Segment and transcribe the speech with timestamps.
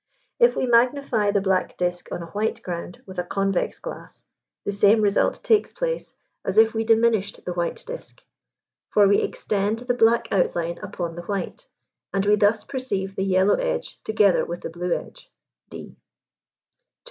[0.39, 4.25] If we magnify the black disk on a white ground with a convex glass,
[4.65, 6.11] the same result takes place
[6.43, 8.23] as if we diminished the white disk;
[8.89, 11.67] for we extend the black outline upon the white,
[12.11, 15.29] and we thus perceive the yellow edge together with the blue edge
[15.69, 15.77] (D).
[15.81, 15.97] 201.